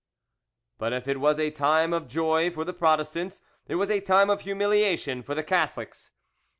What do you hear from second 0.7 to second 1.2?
But if it